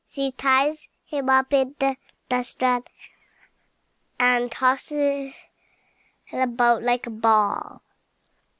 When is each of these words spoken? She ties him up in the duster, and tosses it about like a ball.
She 0.09 0.31
ties 0.31 0.89
him 1.05 1.29
up 1.29 1.53
in 1.53 1.75
the 1.77 1.95
duster, 2.27 2.81
and 4.19 4.51
tosses 4.51 5.35
it 6.31 6.37
about 6.39 6.81
like 6.81 7.05
a 7.05 7.11
ball. 7.11 7.83